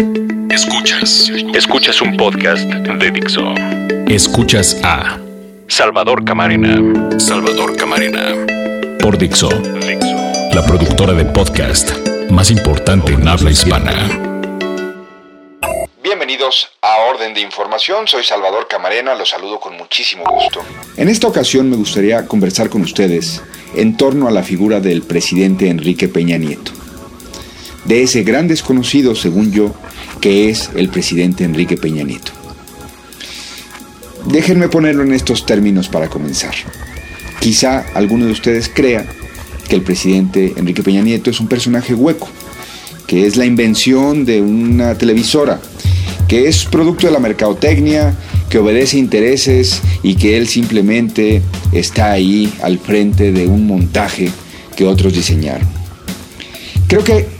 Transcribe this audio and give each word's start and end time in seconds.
Escuchas. 0.00 1.30
Escuchas 1.54 2.00
un 2.00 2.16
podcast 2.16 2.64
de 2.64 3.10
Dixo. 3.10 3.54
Escuchas 4.08 4.80
a 4.82 5.18
Salvador 5.68 6.24
Camarena. 6.24 7.18
Salvador 7.18 7.76
Camarena. 7.76 8.34
Por 8.98 9.18
Dixo. 9.18 9.50
La 10.54 10.64
productora 10.66 11.12
de 11.12 11.26
podcast 11.26 11.90
más 12.30 12.50
importante 12.50 13.12
en 13.12 13.28
habla 13.28 13.50
hispana. 13.50 13.92
Bienvenidos 16.02 16.70
a 16.80 17.10
Orden 17.10 17.34
de 17.34 17.42
Información, 17.42 18.08
soy 18.08 18.24
Salvador 18.24 18.68
Camarena, 18.68 19.14
los 19.14 19.28
saludo 19.28 19.60
con 19.60 19.76
muchísimo 19.76 20.24
gusto. 20.24 20.62
En 20.96 21.10
esta 21.10 21.26
ocasión 21.26 21.68
me 21.68 21.76
gustaría 21.76 22.26
conversar 22.26 22.70
con 22.70 22.80
ustedes 22.80 23.42
en 23.74 23.98
torno 23.98 24.28
a 24.28 24.30
la 24.30 24.42
figura 24.42 24.80
del 24.80 25.02
presidente 25.02 25.68
Enrique 25.68 26.08
Peña 26.08 26.38
Nieto, 26.38 26.72
de 27.84 28.02
ese 28.02 28.22
gran 28.22 28.48
desconocido, 28.48 29.14
según 29.14 29.52
yo, 29.52 29.74
que 30.20 30.50
es 30.50 30.70
el 30.74 30.88
presidente 30.88 31.44
Enrique 31.44 31.76
Peña 31.76 32.04
Nieto. 32.04 32.32
Déjenme 34.26 34.68
ponerlo 34.68 35.02
en 35.02 35.12
estos 35.12 35.46
términos 35.46 35.88
para 35.88 36.08
comenzar. 36.08 36.54
Quizá 37.40 37.86
alguno 37.94 38.26
de 38.26 38.32
ustedes 38.32 38.70
crea 38.72 39.06
que 39.68 39.76
el 39.76 39.82
presidente 39.82 40.52
Enrique 40.56 40.82
Peña 40.82 41.00
Nieto 41.00 41.30
es 41.30 41.40
un 41.40 41.48
personaje 41.48 41.94
hueco, 41.94 42.28
que 43.06 43.26
es 43.26 43.36
la 43.36 43.46
invención 43.46 44.24
de 44.24 44.42
una 44.42 44.96
televisora, 44.96 45.60
que 46.28 46.48
es 46.48 46.64
producto 46.66 47.06
de 47.06 47.12
la 47.12 47.18
mercadotecnia, 47.18 48.14
que 48.50 48.58
obedece 48.58 48.98
intereses 48.98 49.80
y 50.02 50.16
que 50.16 50.36
él 50.36 50.48
simplemente 50.48 51.40
está 51.72 52.12
ahí 52.12 52.52
al 52.62 52.78
frente 52.78 53.32
de 53.32 53.46
un 53.46 53.66
montaje 53.66 54.30
que 54.76 54.84
otros 54.84 55.14
diseñaron. 55.14 55.68
Creo 56.88 57.04
que 57.04 57.39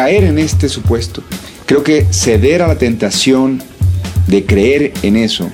caer 0.00 0.24
en 0.24 0.38
este 0.38 0.70
supuesto. 0.70 1.22
Creo 1.66 1.82
que 1.82 2.06
ceder 2.10 2.62
a 2.62 2.66
la 2.66 2.76
tentación 2.76 3.62
de 4.28 4.46
creer 4.46 4.94
en 5.02 5.18
eso 5.18 5.50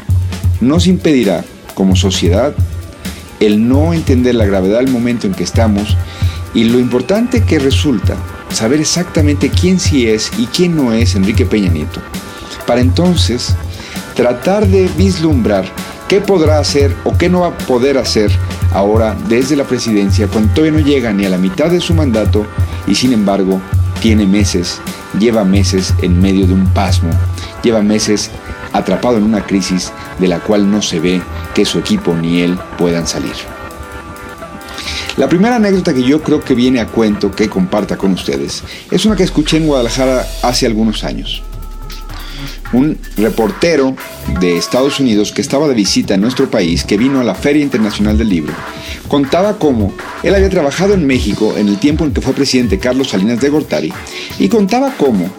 nos 0.60 0.86
impedirá 0.86 1.44
como 1.74 1.96
sociedad 1.96 2.54
el 3.40 3.68
no 3.68 3.92
entender 3.92 4.36
la 4.36 4.44
gravedad 4.44 4.78
del 4.78 4.92
momento 4.92 5.26
en 5.26 5.34
que 5.34 5.42
estamos 5.42 5.96
y 6.54 6.62
lo 6.62 6.78
importante 6.78 7.42
que 7.42 7.58
resulta 7.58 8.14
saber 8.52 8.78
exactamente 8.78 9.50
quién 9.50 9.80
sí 9.80 10.06
es 10.06 10.30
y 10.38 10.46
quién 10.46 10.76
no 10.76 10.92
es 10.92 11.16
Enrique 11.16 11.44
Peña 11.44 11.72
Nieto, 11.72 12.00
para 12.68 12.80
entonces 12.80 13.52
tratar 14.14 14.68
de 14.68 14.88
vislumbrar 14.96 15.64
qué 16.06 16.20
podrá 16.20 16.60
hacer 16.60 16.94
o 17.02 17.18
qué 17.18 17.28
no 17.28 17.40
va 17.40 17.48
a 17.48 17.58
poder 17.58 17.98
hacer 17.98 18.30
ahora 18.72 19.16
desde 19.28 19.56
la 19.56 19.64
presidencia 19.64 20.28
cuando 20.28 20.54
todavía 20.54 20.78
no 20.78 20.86
llega 20.86 21.12
ni 21.12 21.24
a 21.24 21.30
la 21.30 21.36
mitad 21.36 21.68
de 21.68 21.80
su 21.80 21.94
mandato 21.94 22.46
y 22.86 22.94
sin 22.94 23.12
embargo 23.12 23.60
tiene 24.00 24.26
meses 24.26 24.80
lleva 25.18 25.44
meses 25.44 25.94
en 26.02 26.20
medio 26.20 26.46
de 26.46 26.52
un 26.52 26.66
pasmo, 26.68 27.10
lleva 27.62 27.82
meses 27.82 28.30
atrapado 28.72 29.16
en 29.16 29.24
una 29.24 29.44
crisis 29.44 29.92
de 30.18 30.28
la 30.28 30.40
cual 30.40 30.70
no 30.70 30.82
se 30.82 31.00
ve 31.00 31.22
que 31.54 31.64
su 31.64 31.78
equipo 31.78 32.14
ni 32.14 32.40
él 32.42 32.58
puedan 32.78 33.06
salir. 33.06 33.34
La 35.16 35.28
primera 35.28 35.56
anécdota 35.56 35.94
que 35.94 36.02
yo 36.02 36.22
creo 36.22 36.44
que 36.44 36.54
viene 36.54 36.80
a 36.80 36.86
cuento 36.86 37.30
que 37.30 37.48
comparta 37.48 37.96
con 37.96 38.12
ustedes 38.12 38.62
es 38.90 39.06
una 39.06 39.16
que 39.16 39.22
escuché 39.22 39.56
en 39.56 39.66
Guadalajara 39.66 40.26
hace 40.42 40.66
algunos 40.66 41.04
años 41.04 41.42
un 42.72 42.98
reportero 43.16 43.94
de 44.40 44.56
Estados 44.56 45.00
Unidos 45.00 45.32
que 45.32 45.40
estaba 45.40 45.68
de 45.68 45.74
visita 45.74 46.14
en 46.14 46.20
nuestro 46.20 46.50
país, 46.50 46.84
que 46.84 46.96
vino 46.96 47.20
a 47.20 47.24
la 47.24 47.34
Feria 47.34 47.62
Internacional 47.62 48.18
del 48.18 48.28
Libro, 48.28 48.52
contaba 49.08 49.58
cómo 49.58 49.92
él 50.22 50.34
había 50.34 50.50
trabajado 50.50 50.94
en 50.94 51.06
México 51.06 51.54
en 51.56 51.68
el 51.68 51.78
tiempo 51.78 52.04
en 52.04 52.12
que 52.12 52.20
fue 52.20 52.32
presidente 52.32 52.78
Carlos 52.78 53.10
Salinas 53.10 53.40
de 53.40 53.48
Gortari, 53.48 53.92
y 54.38 54.48
contaba 54.48 54.94
cómo 54.96 55.30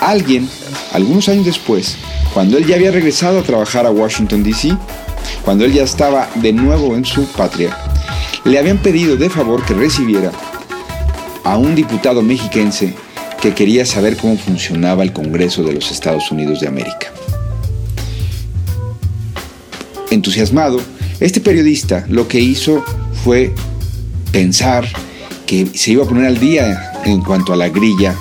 alguien, 0.00 0.48
algunos 0.92 1.28
años 1.28 1.46
después, 1.46 1.96
cuando 2.32 2.56
él 2.56 2.66
ya 2.66 2.76
había 2.76 2.90
regresado 2.90 3.40
a 3.40 3.42
trabajar 3.42 3.86
a 3.86 3.90
Washington, 3.90 4.42
D.C., 4.42 4.76
cuando 5.44 5.64
él 5.64 5.72
ya 5.72 5.82
estaba 5.82 6.28
de 6.36 6.52
nuevo 6.52 6.96
en 6.96 7.04
su 7.04 7.26
patria, 7.26 7.76
le 8.44 8.58
habían 8.58 8.78
pedido 8.78 9.16
de 9.16 9.30
favor 9.30 9.64
que 9.64 9.74
recibiera 9.74 10.32
a 11.44 11.56
un 11.56 11.74
diputado 11.74 12.22
mexiquense 12.22 12.94
que 13.40 13.54
quería 13.54 13.86
saber 13.86 14.16
cómo 14.16 14.36
funcionaba 14.36 15.02
el 15.02 15.12
Congreso 15.12 15.62
de 15.62 15.72
los 15.72 15.90
Estados 15.90 16.30
Unidos 16.30 16.60
de 16.60 16.68
América. 16.68 17.12
Entusiasmado, 20.10 20.80
este 21.20 21.40
periodista 21.40 22.06
lo 22.08 22.26
que 22.26 22.40
hizo 22.40 22.82
fue 23.24 23.52
pensar 24.32 24.86
que 25.46 25.66
se 25.74 25.92
iba 25.92 26.04
a 26.04 26.08
poner 26.08 26.26
al 26.26 26.38
día 26.38 26.92
en 27.04 27.20
cuanto 27.22 27.52
a 27.52 27.56
la 27.56 27.68
grilla 27.68 28.14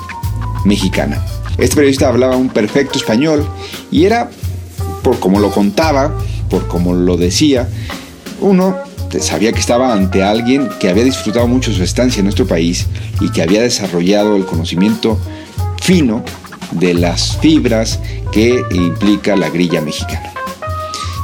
mexicana. 0.66 1.24
Este 1.58 1.76
periodista 1.76 2.08
hablaba 2.08 2.36
un 2.36 2.50
perfecto 2.50 2.98
español 2.98 3.48
y 3.92 4.06
era, 4.06 4.30
por 5.04 5.20
como 5.20 5.40
lo 5.40 5.52
contaba, 5.52 6.18
por 6.50 6.68
como 6.68 6.94
lo 6.94 7.18
decía, 7.18 7.70
uno 8.42 8.76
sabía 9.20 9.52
que 9.52 9.60
estaba 9.60 9.94
ante 9.94 10.24
alguien 10.24 10.70
que 10.80 10.90
había 10.90 11.04
disfrutado 11.04 11.48
mucho 11.48 11.74
su 11.74 11.84
estancia 11.84 12.20
en 12.20 12.26
nuestro 12.26 12.48
país 12.48 12.88
y 13.22 13.30
que 13.32 13.42
había 13.42 13.62
desarrollado 13.62 14.36
el 14.36 14.46
conocimiento 14.46 15.20
fino 15.82 16.24
de 16.72 16.94
las 16.94 17.38
fibras 17.38 18.00
que 18.32 18.62
implica 18.72 19.36
la 19.36 19.50
grilla 19.50 19.82
mexicana. 19.82 20.39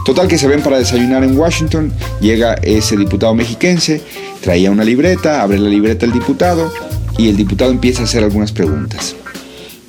Total 0.06 0.28
que 0.28 0.38
se 0.38 0.48
ven 0.48 0.62
para 0.62 0.78
desayunar 0.78 1.24
en 1.24 1.36
Washington, 1.36 1.92
llega 2.22 2.54
ese 2.62 2.96
diputado 2.96 3.34
mexiquense, 3.34 4.04
traía 4.40 4.70
una 4.70 4.84
libreta, 4.84 5.42
abre 5.42 5.58
la 5.58 5.68
libreta 5.68 6.06
el 6.06 6.12
diputado 6.12 6.72
y 7.18 7.28
el 7.28 7.36
diputado 7.36 7.72
empieza 7.72 8.02
a 8.02 8.06
hacer 8.06 8.24
algunas 8.24 8.52
preguntas. 8.52 9.16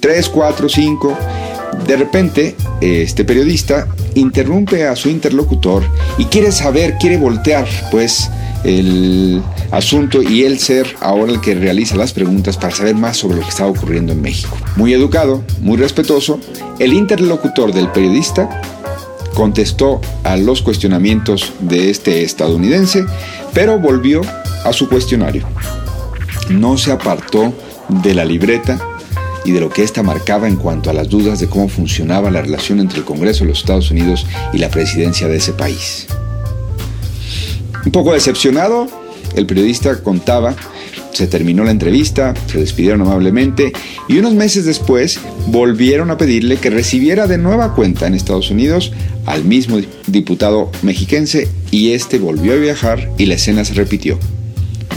Tres, 0.01 0.31
cuatro, 0.31 0.71
cinco. 0.71 1.15
De 1.87 1.97
repente, 1.97 2.57
este 2.81 3.27
periodista 3.27 3.89
interrumpe 4.15 4.87
a 4.87 4.97
su 4.97 5.11
interlocutor 5.11 5.83
y 6.17 6.25
quiere 6.25 6.51
saber, 6.51 6.97
quiere 6.99 7.19
voltear, 7.19 7.67
pues, 7.91 8.31
el 8.65 9.43
asunto 9.71 10.23
y 10.23 10.45
él 10.45 10.59
ser 10.59 10.97
ahora 11.01 11.33
el 11.33 11.41
que 11.43 11.55
realiza 11.55 11.95
las 11.95 12.13
preguntas 12.13 12.57
para 12.57 12.75
saber 12.75 12.95
más 12.95 13.19
sobre 13.19 13.37
lo 13.37 13.43
que 13.43 13.51
está 13.51 13.67
ocurriendo 13.67 14.13
en 14.13 14.23
México. 14.23 14.57
Muy 14.77 14.95
educado, 14.95 15.45
muy 15.61 15.77
respetuoso, 15.77 16.41
el 16.79 16.95
interlocutor 16.95 17.73
del 17.73 17.91
periodista 17.91 18.63
contestó 19.37 20.01
a 20.25 20.39
los 20.39 20.63
cuestionamientos 20.63 21.53
de 21.61 21.91
este 21.91 22.23
estadounidense, 22.23 23.05
pero 23.53 23.79
volvió 23.79 24.23
a 24.65 24.73
su 24.73 24.89
cuestionario. 24.89 25.47
No 26.49 26.79
se 26.79 26.91
apartó 26.91 27.53
de 27.89 28.15
la 28.15 28.25
libreta 28.25 28.81
y 29.45 29.53
de 29.53 29.61
lo 29.61 29.69
que 29.69 29.83
ésta 29.83 30.03
marcaba 30.03 30.49
en 30.49 30.57
cuanto 30.57 30.89
a 30.89 30.95
las 30.95 31.11
dudas 31.11 31.39
de 31.39 31.49
cómo 31.49 31.69
funcionaba 31.69 32.31
la 32.31 32.41
relación 32.41 32.81
entre 32.81 33.01
el 33.01 33.05
Congreso 33.05 33.45
de 33.45 33.51
los 33.51 33.59
Estados 33.59 33.91
Unidos 33.91 34.27
y 34.55 34.59
la 34.59 34.71
presidencia 34.71 35.29
de 35.29 35.37
ese 35.37 35.53
país. 35.53 36.07
Un 37.85 37.93
poco 37.93 38.15
decepcionado, 38.15 38.89
el 39.35 39.45
periodista 39.45 40.03
contaba, 40.03 40.57
se 41.17 41.27
terminó 41.27 41.65
la 41.65 41.71
entrevista, 41.71 42.35
se 42.47 42.59
despidieron 42.59 43.01
amablemente 43.01 43.73
y 44.07 44.19
unos 44.19 44.35
meses 44.35 44.67
después 44.67 45.19
volvieron 45.47 46.11
a 46.11 46.19
pedirle 46.19 46.59
que 46.59 46.69
recibiera 46.69 47.27
de 47.27 47.39
nueva 47.39 47.75
cuenta 47.75 48.07
en 48.07 48.15
Estados 48.15 48.51
Unidos 48.51 48.93
al 49.25 49.45
mismo 49.45 49.79
diputado 50.07 50.71
mexiquense 50.83 51.49
y 51.71 51.93
este 51.93 52.19
volvió 52.19 52.53
a 52.53 52.57
viajar 52.57 53.11
y 53.17 53.27
la 53.27 53.35
escena 53.35 53.65
se 53.65 53.73
repitió. 53.73 54.19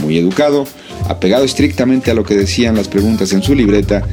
Muy 0.02 0.18
educado, 0.18 0.66
apegado 1.08 1.44
estrictamente 1.44 2.10
a 2.10 2.14
lo 2.14 2.24
que 2.24 2.36
decían 2.36 2.76
las 2.76 2.88
preguntas 2.88 3.32
en 3.32 3.42
su 3.42 3.54
libreta, 3.54 4.06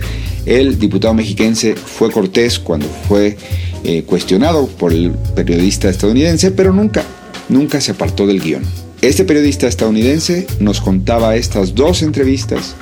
el 0.45 0.79
diputado 0.79 1.13
mexiquense 1.13 1.75
fue 1.75 2.09
cortés 2.09 2.57
cuando 2.57 2.87
fue 3.09 3.37
eh, 3.83 4.03
cuestionado 4.03 4.67
por 4.67 4.93
el 4.93 5.11
periodista 5.35 5.89
estadounidense, 5.89 6.51
pero 6.51 6.71
nunca, 6.71 7.03
nunca 7.49 7.81
se 7.81 7.91
apartó 7.91 8.25
del 8.25 8.39
guion. 8.39 8.86
Este 9.01 9.25
periodista 9.25 9.67
estadounidense 9.67 10.47
nos 10.59 10.81
contaba 10.81 11.35
estas 11.35 11.75
dos 11.75 12.01
entrevistas 12.01 12.75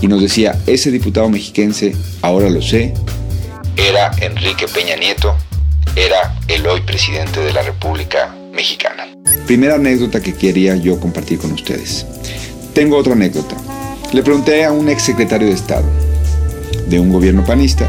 y 0.00 0.08
nos 0.08 0.20
decía, 0.20 0.58
ese 0.66 0.90
diputado 0.90 1.28
mexiquense, 1.28 1.94
ahora 2.20 2.50
lo 2.50 2.60
sé, 2.60 2.94
era 3.76 4.10
Enrique 4.20 4.66
Peña 4.66 4.96
Nieto, 4.96 5.36
era 5.94 6.36
el 6.48 6.66
hoy 6.66 6.80
presidente 6.80 7.40
de 7.40 7.52
la 7.52 7.62
República 7.62 8.34
Mexicana. 8.52 9.06
Primera 9.46 9.76
anécdota 9.76 10.20
que 10.20 10.34
quería 10.34 10.74
yo 10.74 10.98
compartir 10.98 11.38
con 11.38 11.52
ustedes. 11.52 12.06
Tengo 12.74 12.96
otra 12.96 13.12
anécdota. 13.12 13.54
Le 14.12 14.24
pregunté 14.24 14.64
a 14.64 14.72
un 14.72 14.88
ex 14.88 15.04
secretario 15.04 15.46
de 15.46 15.54
Estado 15.54 15.86
de 16.88 16.98
un 16.98 17.12
gobierno 17.12 17.44
panista. 17.44 17.88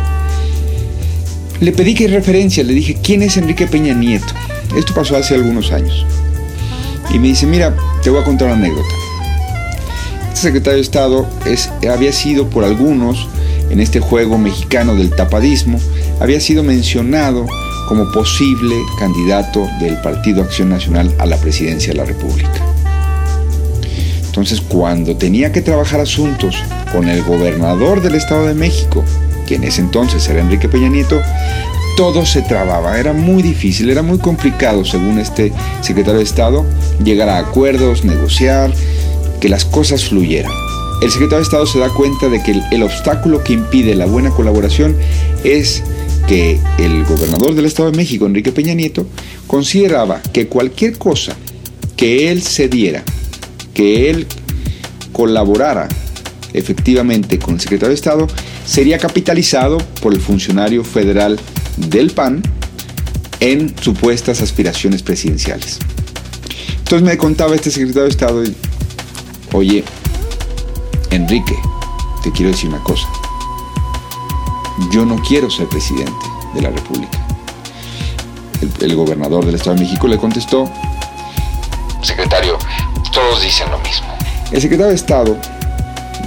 Le 1.59 1.71
pedí 1.71 1.95
que 1.95 2.07
referencia, 2.07 2.63
le 2.63 2.73
dije, 2.73 2.97
¿quién 3.01 3.23
es 3.23 3.35
Enrique 3.37 3.65
Peña 3.65 3.95
Nieto? 3.95 4.33
Esto 4.77 4.93
pasó 4.93 5.17
hace 5.17 5.33
algunos 5.33 5.71
años. 5.71 6.05
Y 7.13 7.19
me 7.19 7.27
dice, 7.27 7.45
mira, 7.45 7.75
te 8.03 8.09
voy 8.09 8.21
a 8.21 8.23
contar 8.23 8.47
una 8.47 8.57
anécdota. 8.57 8.95
Este 10.29 10.41
secretario 10.41 10.77
de 10.77 10.81
Estado 10.81 11.27
es, 11.45 11.69
había 11.91 12.13
sido 12.13 12.49
por 12.49 12.63
algunos, 12.63 13.27
en 13.69 13.79
este 13.79 13.99
juego 13.99 14.37
mexicano 14.37 14.95
del 14.95 15.11
tapadismo, 15.11 15.79
había 16.19 16.39
sido 16.39 16.63
mencionado 16.63 17.45
como 17.87 18.09
posible 18.11 18.75
candidato 18.99 19.67
del 19.79 19.97
Partido 20.01 20.41
Acción 20.41 20.69
Nacional 20.69 21.13
a 21.19 21.25
la 21.25 21.37
presidencia 21.37 21.91
de 21.91 21.97
la 21.97 22.05
República. 22.05 22.49
Entonces, 24.25 24.61
cuando 24.61 25.17
tenía 25.17 25.51
que 25.51 25.61
trabajar 25.61 25.99
asuntos 25.99 26.55
con 26.93 27.09
el 27.09 27.21
gobernador 27.23 28.01
del 28.01 28.15
Estado 28.15 28.47
de 28.47 28.53
México, 28.53 29.03
que 29.45 29.55
en 29.55 29.65
ese 29.65 29.81
entonces 29.81 30.25
era 30.29 30.39
Enrique 30.39 30.69
Peña 30.69 30.87
Nieto, 30.87 31.21
todo 31.95 32.25
se 32.25 32.41
trababa, 32.41 32.99
era 32.99 33.13
muy 33.13 33.43
difícil, 33.43 33.89
era 33.89 34.01
muy 34.01 34.17
complicado, 34.17 34.85
según 34.85 35.19
este 35.19 35.51
secretario 35.81 36.19
de 36.19 36.23
Estado, 36.23 36.65
llegar 37.03 37.29
a 37.29 37.37
acuerdos, 37.37 38.03
negociar, 38.03 38.73
que 39.39 39.49
las 39.49 39.65
cosas 39.65 40.05
fluyeran. 40.05 40.51
El 41.01 41.09
secretario 41.09 41.39
de 41.39 41.43
Estado 41.43 41.65
se 41.65 41.79
da 41.79 41.89
cuenta 41.89 42.29
de 42.29 42.43
que 42.43 42.61
el, 42.71 42.83
obstáculo 42.83 43.43
que 43.43 43.53
impide 43.53 43.95
la 43.95 44.05
buena 44.05 44.29
colaboración 44.29 44.95
es 45.43 45.83
que 46.27 46.59
el 46.77 47.03
gobernador 47.05 47.55
del 47.55 47.65
Estado 47.65 47.89
de 47.89 47.97
México, 47.97 48.27
Enrique 48.27 48.51
Peña 48.51 48.75
Nieto, 48.75 49.07
consideraba 49.47 50.21
que 50.31 50.47
cualquier 50.47 50.97
cosa 50.99 51.35
que 51.97 52.31
él 52.31 52.43
cediera, 52.43 53.03
que 53.73 54.11
él 54.11 54.27
colaborara 55.11 55.87
efectivamente 56.53 57.39
con 57.39 57.55
el 57.55 57.61
secretario 57.61 57.89
de 57.89 57.95
Estado, 57.95 58.27
sería 58.65 58.99
capitalizado 58.99 59.79
por 60.01 60.13
el 60.13 60.21
funcionario 60.21 60.83
federal 60.83 61.39
del 61.89 62.11
PAN 62.11 62.41
en 63.39 63.75
supuestas 63.81 64.41
aspiraciones 64.41 65.03
presidenciales. 65.03 65.79
Entonces 66.77 67.07
me 67.07 67.17
contaba 67.17 67.55
este 67.55 67.71
secretario 67.71 68.03
de 68.03 68.09
Estado, 68.09 68.43
oye, 69.53 69.83
Enrique, 71.09 71.55
te 72.23 72.31
quiero 72.31 72.51
decir 72.51 72.69
una 72.69 72.83
cosa. 72.83 73.07
Yo 74.91 75.05
no 75.05 75.21
quiero 75.21 75.49
ser 75.49 75.67
presidente 75.67 76.25
de 76.53 76.61
la 76.61 76.69
República. 76.69 77.17
El, 78.79 78.95
gobernador 78.95 79.45
del 79.45 79.55
Estado 79.55 79.75
de 79.75 79.83
México 79.83 80.07
le 80.07 80.17
contestó, 80.17 80.69
secretario, 82.03 82.57
todos 83.11 83.41
dicen 83.41 83.69
lo 83.71 83.79
mismo. 83.79 84.07
El 84.51 84.61
secretario 84.61 84.89
de 84.89 84.95
Estado 84.95 85.37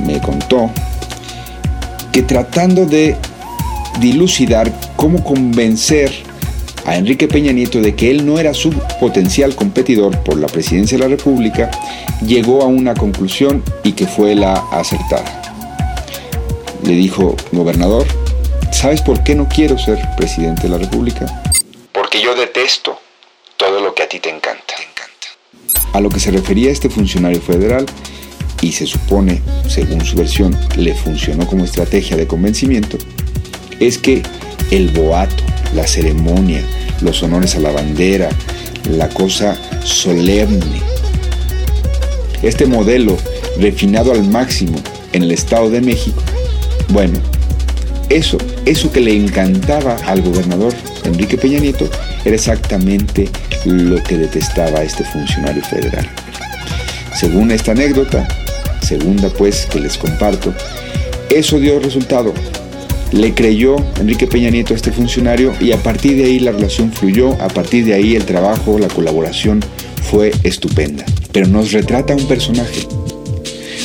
me 0.04 0.20
contó 0.20 0.70
que 2.10 2.22
tratando 2.22 2.86
de 2.86 3.16
dilucidar 4.00 4.72
cómo 4.96 5.22
convencer 5.22 6.12
a 6.86 6.96
Enrique 6.96 7.28
Peña 7.28 7.52
Nieto 7.52 7.80
de 7.80 7.94
que 7.94 8.10
él 8.10 8.26
no 8.26 8.38
era 8.38 8.52
su 8.52 8.70
potencial 9.00 9.54
competidor 9.54 10.18
por 10.20 10.38
la 10.38 10.46
presidencia 10.46 10.98
de 10.98 11.04
la 11.04 11.08
República, 11.08 11.70
llegó 12.26 12.62
a 12.62 12.66
una 12.66 12.94
conclusión 12.94 13.62
y 13.82 13.92
que 13.92 14.06
fue 14.06 14.34
la 14.34 14.54
acertada. 14.70 15.42
Le 16.82 16.92
dijo, 16.92 17.34
gobernador, 17.52 18.06
¿sabes 18.70 19.00
por 19.00 19.22
qué 19.24 19.34
no 19.34 19.48
quiero 19.48 19.78
ser 19.78 19.98
presidente 20.16 20.62
de 20.64 20.68
la 20.68 20.78
República? 20.78 21.42
Porque 21.92 22.20
yo 22.20 22.34
detesto 22.34 22.98
todo 23.56 23.80
lo 23.80 23.94
que 23.94 24.02
a 24.02 24.08
ti 24.08 24.20
te 24.20 24.28
encanta. 24.28 24.74
A 25.94 26.00
lo 26.00 26.10
que 26.10 26.20
se 26.20 26.32
refería 26.32 26.70
este 26.70 26.90
funcionario 26.90 27.40
federal, 27.40 27.86
y 28.60 28.72
se 28.72 28.86
supone, 28.86 29.42
según 29.68 30.04
su 30.04 30.16
versión, 30.16 30.58
le 30.76 30.94
funcionó 30.94 31.46
como 31.46 31.64
estrategia 31.64 32.16
de 32.16 32.26
convencimiento, 32.26 32.96
es 33.80 33.98
que 33.98 34.22
el 34.70 34.88
boato, 34.90 35.42
la 35.74 35.86
ceremonia, 35.86 36.62
los 37.00 37.22
honores 37.22 37.54
a 37.56 37.60
la 37.60 37.70
bandera, 37.70 38.28
la 38.90 39.08
cosa 39.08 39.56
solemne. 39.84 40.80
Este 42.42 42.66
modelo, 42.66 43.16
refinado 43.58 44.12
al 44.12 44.24
máximo 44.24 44.78
en 45.12 45.22
el 45.22 45.32
Estado 45.32 45.70
de 45.70 45.80
México, 45.80 46.22
bueno, 46.88 47.18
eso, 48.10 48.38
eso 48.66 48.92
que 48.92 49.00
le 49.00 49.16
encantaba 49.16 49.96
al 50.06 50.22
gobernador 50.22 50.74
Enrique 51.04 51.38
Peña 51.38 51.58
Nieto, 51.58 51.88
era 52.24 52.34
exactamente 52.34 53.28
lo 53.64 54.02
que 54.02 54.16
detestaba 54.16 54.82
este 54.82 55.04
funcionario 55.04 55.62
federal. 55.62 56.08
Según 57.14 57.50
esta 57.50 57.72
anécdota, 57.72 58.26
segunda 58.82 59.28
pues 59.30 59.66
que 59.66 59.80
les 59.80 59.96
comparto, 59.96 60.54
eso 61.30 61.58
dio 61.58 61.80
resultado 61.80 62.34
le 63.14 63.32
creyó 63.32 63.76
Enrique 64.00 64.26
Peña 64.26 64.50
Nieto 64.50 64.74
a 64.74 64.76
este 64.76 64.90
funcionario 64.90 65.54
y 65.60 65.70
a 65.70 65.80
partir 65.80 66.16
de 66.16 66.24
ahí 66.24 66.40
la 66.40 66.50
relación 66.50 66.92
fluyó, 66.92 67.32
a 67.40 67.48
partir 67.48 67.84
de 67.84 67.94
ahí 67.94 68.16
el 68.16 68.24
trabajo, 68.24 68.76
la 68.78 68.88
colaboración 68.88 69.60
fue 70.10 70.32
estupenda. 70.42 71.04
Pero 71.30 71.46
nos 71.46 71.70
retrata 71.72 72.16
un 72.16 72.26
personaje. 72.26 72.86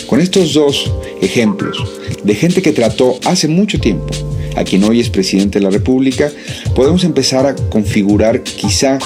Con 0.07 0.19
estos 0.19 0.53
dos 0.53 0.91
ejemplos 1.21 1.77
de 2.23 2.33
gente 2.33 2.63
que 2.63 2.71
trató 2.71 3.19
hace 3.23 3.47
mucho 3.47 3.79
tiempo 3.79 4.07
a 4.55 4.63
quien 4.63 4.83
hoy 4.83 4.99
es 4.99 5.11
presidente 5.11 5.59
de 5.59 5.65
la 5.65 5.71
República, 5.71 6.31
podemos 6.75 7.03
empezar 7.03 7.45
a 7.45 7.55
configurar 7.55 8.41
quizá 8.41 8.97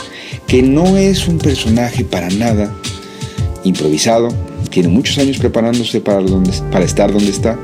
que 0.48 0.62
no 0.62 0.96
es 0.96 1.28
un 1.28 1.38
personaje 1.38 2.06
para 2.06 2.30
nada 2.30 2.74
improvisado, 3.66 4.30
tiene 4.70 4.88
muchos 4.88 5.18
años 5.18 5.38
preparándose 5.38 6.00
para, 6.00 6.22
para 6.72 6.86
estar 6.86 7.12
donde 7.12 7.30
está, 7.30 7.60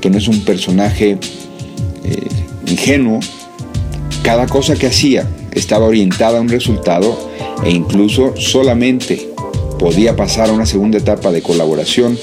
que 0.00 0.08
no 0.08 0.16
es 0.16 0.26
un 0.26 0.40
personaje 0.40 1.18
ingenuo, 2.72 3.20
cada 4.22 4.46
cosa 4.46 4.74
que 4.76 4.86
hacía 4.86 5.28
estaba 5.52 5.86
orientada 5.86 6.38
a 6.38 6.40
un 6.40 6.48
resultado 6.48 7.30
e 7.64 7.70
incluso 7.70 8.34
solamente 8.36 9.30
podía 9.78 10.16
pasar 10.16 10.48
a 10.48 10.52
una 10.52 10.66
segunda 10.66 10.98
etapa 10.98 11.30
de 11.32 11.42
colaboración 11.42 12.18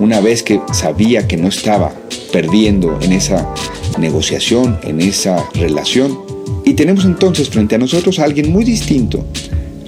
una 0.00 0.20
vez 0.20 0.42
que 0.42 0.60
sabía 0.72 1.28
que 1.28 1.36
no 1.36 1.48
estaba 1.48 1.94
perdiendo 2.32 2.98
en 3.00 3.12
esa 3.12 3.48
negociación, 3.98 4.78
en 4.82 5.00
esa 5.00 5.48
relación. 5.54 6.18
Y 6.64 6.74
tenemos 6.74 7.04
entonces 7.04 7.48
frente 7.48 7.76
a 7.76 7.78
nosotros 7.78 8.18
a 8.18 8.24
alguien 8.24 8.50
muy 8.50 8.64
distinto, 8.64 9.24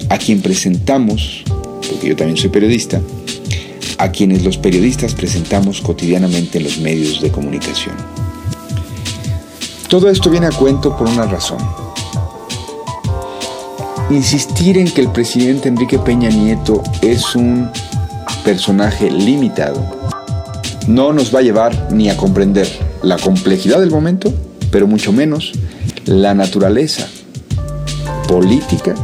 a 0.09 0.17
quien 0.17 0.41
presentamos, 0.41 1.43
porque 1.89 2.07
yo 2.07 2.15
también 2.15 2.37
soy 2.37 2.49
periodista, 2.49 3.01
a 3.97 4.11
quienes 4.11 4.43
los 4.43 4.57
periodistas 4.57 5.13
presentamos 5.13 5.81
cotidianamente 5.81 6.59
en 6.59 6.63
los 6.63 6.77
medios 6.77 7.21
de 7.21 7.29
comunicación. 7.29 7.95
Todo 9.87 10.09
esto 10.09 10.29
viene 10.29 10.47
a 10.47 10.51
cuento 10.51 10.95
por 10.95 11.07
una 11.07 11.25
razón. 11.25 11.59
Insistir 14.09 14.77
en 14.77 14.91
que 14.91 15.01
el 15.01 15.09
presidente 15.11 15.69
Enrique 15.69 15.99
Peña 15.99 16.29
Nieto 16.29 16.81
es 17.01 17.35
un 17.35 17.69
personaje 18.43 19.09
limitado 19.11 19.97
no 20.87 21.11
nos 21.11 21.35
va 21.35 21.39
a 21.39 21.41
llevar 21.41 21.91
ni 21.91 22.09
a 22.09 22.17
comprender 22.17 22.67
la 23.03 23.17
complejidad 23.17 23.79
del 23.79 23.91
momento, 23.91 24.33
pero 24.71 24.87
mucho 24.87 25.11
menos 25.11 25.51
la 26.05 26.33
naturaleza 26.33 27.07
política, 28.27 28.95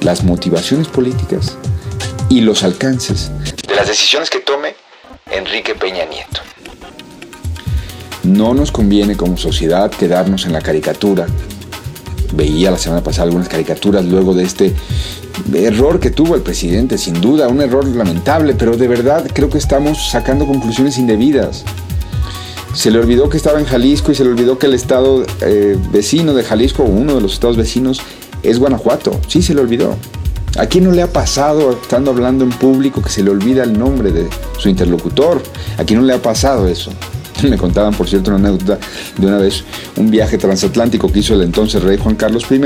las 0.00 0.24
motivaciones 0.24 0.88
políticas 0.88 1.56
y 2.28 2.40
los 2.40 2.64
alcances 2.64 3.30
de 3.66 3.76
las 3.76 3.86
decisiones 3.86 4.28
que 4.28 4.40
tome 4.40 4.74
Enrique 5.30 5.74
Peña 5.74 6.04
Nieto. 6.04 6.40
No 8.26 8.54
nos 8.54 8.72
conviene 8.72 9.16
como 9.16 9.36
sociedad 9.36 9.88
quedarnos 9.88 10.46
en 10.46 10.52
la 10.52 10.60
caricatura. 10.60 11.26
Veía 12.34 12.72
la 12.72 12.76
semana 12.76 13.00
pasada 13.00 13.26
algunas 13.26 13.48
caricaturas 13.48 14.04
luego 14.04 14.34
de 14.34 14.42
este 14.42 14.74
error 15.54 16.00
que 16.00 16.10
tuvo 16.10 16.34
el 16.34 16.42
presidente, 16.42 16.98
sin 16.98 17.20
duda, 17.20 17.46
un 17.46 17.60
error 17.60 17.86
lamentable, 17.86 18.54
pero 18.54 18.76
de 18.76 18.88
verdad 18.88 19.30
creo 19.32 19.48
que 19.48 19.58
estamos 19.58 20.10
sacando 20.10 20.44
conclusiones 20.44 20.98
indebidas. 20.98 21.62
Se 22.74 22.90
le 22.90 22.98
olvidó 22.98 23.28
que 23.28 23.36
estaba 23.36 23.60
en 23.60 23.64
Jalisco 23.64 24.10
y 24.10 24.16
se 24.16 24.24
le 24.24 24.30
olvidó 24.30 24.58
que 24.58 24.66
el 24.66 24.74
estado 24.74 25.24
eh, 25.40 25.78
vecino 25.92 26.34
de 26.34 26.42
Jalisco, 26.42 26.82
uno 26.82 27.14
de 27.14 27.20
los 27.20 27.32
estados 27.32 27.56
vecinos, 27.56 28.00
es 28.42 28.58
Guanajuato. 28.58 29.20
Sí, 29.28 29.40
se 29.40 29.54
le 29.54 29.60
olvidó. 29.60 29.94
¿A 30.58 30.66
quién 30.66 30.82
no 30.82 30.90
le 30.90 31.02
ha 31.02 31.12
pasado, 31.12 31.78
estando 31.80 32.10
hablando 32.10 32.42
en 32.42 32.50
público, 32.50 33.02
que 33.02 33.10
se 33.10 33.22
le 33.22 33.30
olvida 33.30 33.62
el 33.62 33.78
nombre 33.78 34.10
de 34.10 34.26
su 34.58 34.68
interlocutor? 34.68 35.40
¿A 35.78 35.84
quién 35.84 36.00
no 36.00 36.06
le 36.06 36.12
ha 36.12 36.20
pasado 36.20 36.66
eso? 36.66 36.90
Me 37.48 37.56
contaban, 37.56 37.94
por 37.94 38.08
cierto, 38.08 38.30
una 38.30 38.48
anécdota 38.48 38.78
de 39.16 39.26
una 39.26 39.38
vez 39.38 39.64
un 39.96 40.10
viaje 40.10 40.38
transatlántico 40.38 41.10
que 41.10 41.20
hizo 41.20 41.34
el 41.34 41.42
entonces 41.42 41.82
rey 41.82 41.98
Juan 41.98 42.16
Carlos 42.16 42.46
I. 42.50 42.60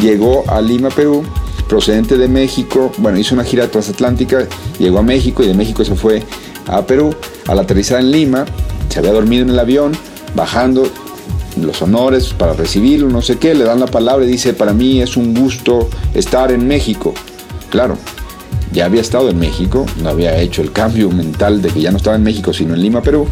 Llegó 0.00 0.44
a 0.50 0.60
Lima, 0.60 0.90
Perú, 0.90 1.24
procedente 1.68 2.16
de 2.16 2.28
México. 2.28 2.92
Bueno, 2.98 3.18
hizo 3.18 3.34
una 3.34 3.44
gira 3.44 3.68
transatlántica, 3.68 4.46
llegó 4.78 4.98
a 4.98 5.02
México 5.02 5.42
y 5.42 5.48
de 5.48 5.54
México 5.54 5.84
se 5.84 5.94
fue 5.94 6.22
a 6.66 6.86
Perú. 6.86 7.14
Al 7.48 7.58
aterrizar 7.58 8.00
en 8.00 8.10
Lima, 8.10 8.44
se 8.88 8.98
había 8.98 9.12
dormido 9.12 9.42
en 9.42 9.50
el 9.50 9.58
avión, 9.58 9.92
bajando 10.34 10.90
los 11.60 11.82
honores 11.82 12.32
para 12.32 12.54
recibirlo, 12.54 13.08
no 13.08 13.20
sé 13.20 13.38
qué, 13.38 13.54
le 13.54 13.64
dan 13.64 13.80
la 13.80 13.86
palabra 13.86 14.24
y 14.24 14.28
dice, 14.28 14.54
para 14.54 14.72
mí 14.72 15.02
es 15.02 15.16
un 15.16 15.34
gusto 15.34 15.88
estar 16.14 16.50
en 16.50 16.66
México. 16.66 17.14
Claro, 17.70 17.96
ya 18.72 18.86
había 18.86 19.00
estado 19.00 19.28
en 19.30 19.38
México, 19.38 19.86
no 20.02 20.08
había 20.08 20.36
hecho 20.40 20.62
el 20.62 20.72
cambio 20.72 21.10
mental 21.10 21.60
de 21.62 21.68
que 21.68 21.80
ya 21.80 21.90
no 21.90 21.98
estaba 21.98 22.16
en 22.16 22.22
México, 22.22 22.52
sino 22.52 22.74
en 22.74 22.82
Lima, 22.82 23.02
Perú, 23.02 23.26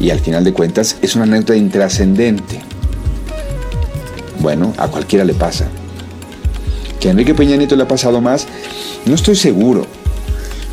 y 0.00 0.10
al 0.10 0.20
final 0.20 0.44
de 0.44 0.52
cuentas 0.52 0.96
es 1.02 1.14
una 1.14 1.24
anécdota 1.24 1.56
intrascendente. 1.56 2.60
Bueno, 4.40 4.72
a 4.78 4.88
cualquiera 4.88 5.24
le 5.24 5.34
pasa. 5.34 5.68
Que 6.98 7.08
a 7.08 7.10
Enrique 7.12 7.34
Peña 7.34 7.56
Nieto 7.56 7.76
le 7.76 7.84
ha 7.84 7.88
pasado 7.88 8.20
más, 8.20 8.46
no 9.06 9.14
estoy 9.14 9.36
seguro. 9.36 9.86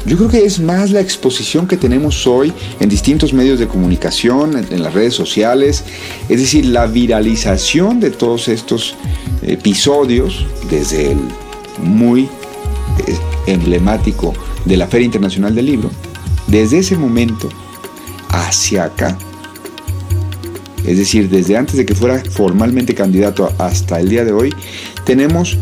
Yo 0.06 0.16
creo 0.16 0.30
que 0.30 0.46
es 0.46 0.60
más 0.60 0.92
la 0.92 1.02
exposición 1.02 1.68
que 1.68 1.76
tenemos 1.76 2.26
hoy 2.28 2.54
en 2.80 2.88
distintos 2.88 3.34
medios 3.34 3.60
de 3.60 3.68
comunicación, 3.68 4.66
en 4.70 4.82
las 4.82 4.94
redes 4.94 5.14
sociales, 5.14 5.84
es 6.30 6.40
decir, 6.40 6.66
la 6.68 6.88
viralización 6.88 8.00
de 8.00 8.12
todos 8.12 8.48
estos 8.48 8.96
episodios, 9.42 10.46
desde 10.70 11.12
el 11.12 11.20
muy 11.84 12.30
emblemático 13.48 14.34
de 14.66 14.77
la 14.77 14.88
Feria 14.88 15.06
Internacional 15.06 15.56
del 15.56 15.66
Libro, 15.66 15.89
desde 16.48 16.80
ese 16.80 16.96
momento 16.96 17.50
hacia 18.30 18.86
acá, 18.86 19.18
es 20.86 20.98
decir, 20.98 21.30
desde 21.30 21.58
antes 21.58 21.75
de 21.75 21.86
que 21.86 21.96
fuera 21.96 22.24
formalmente 22.32 22.96
candidato 22.96 23.51
hasta 23.58 24.00
el 24.00 24.08
día 24.10 24.24
de 24.24 24.32
hoy, 24.32 24.56
tenemos 25.04 25.58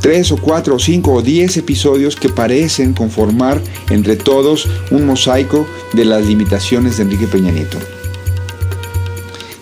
tres 0.00 0.32
o 0.32 0.36
cuatro 0.36 0.76
o 0.76 0.78
cinco 0.78 1.12
o 1.12 1.22
diez 1.22 1.56
episodios 1.56 2.16
que 2.16 2.28
parecen 2.28 2.92
conformar 2.92 3.60
entre 3.90 4.16
todos 4.16 4.68
un 4.90 5.06
mosaico 5.06 5.66
de 5.92 6.04
las 6.04 6.26
limitaciones 6.26 6.96
de 6.96 7.04
Enrique 7.04 7.26
Peña 7.26 7.52
Nieto. 7.52 7.78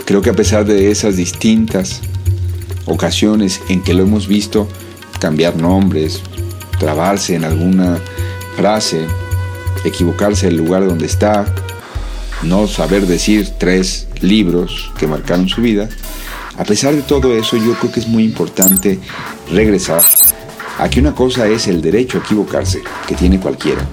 Creo 0.06 0.22
que 0.22 0.30
a 0.30 0.34
pesar 0.34 0.64
de 0.64 0.90
esas 0.90 1.16
distintas 1.16 2.00
ocasiones 2.86 3.60
en 3.68 3.82
que 3.82 3.92
lo 3.92 4.02
hemos 4.02 4.28
visto 4.28 4.68
cambiar 5.18 5.56
nombres, 5.56 6.22
trabarse 6.78 7.35
en 7.35 7.45
alguna 7.45 7.99
frase, 8.56 9.06
equivocarse 9.85 10.47
del 10.47 10.56
lugar 10.56 10.87
donde 10.87 11.06
está, 11.06 11.47
no 12.42 12.66
saber 12.66 13.06
decir 13.06 13.50
tres 13.59 14.09
libros 14.21 14.90
que 14.99 15.06
marcaron 15.06 15.49
su 15.49 15.61
vida, 15.61 15.88
a 16.59 16.64
pesar 16.64 16.95
de 16.95 17.02
todo 17.02 17.37
eso 17.37 17.56
yo 17.56 17.75
creo 17.75 17.92
que 17.92 18.00
es 18.00 18.09
muy 18.09 18.25
importante 18.25 18.99
regresar 19.50 20.02
a 20.78 20.88
que 20.88 21.00
una 21.00 21.14
cosa 21.14 21.47
es 21.47 21.66
el 21.68 21.80
derecho 21.80 22.18
a 22.18 22.21
equivocarse, 22.21 22.83
que 23.06 23.14
tiene 23.14 23.40
cualquiera, 23.40 23.87